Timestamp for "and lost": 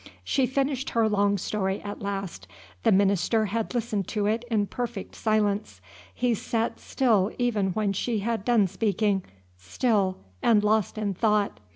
10.41-10.97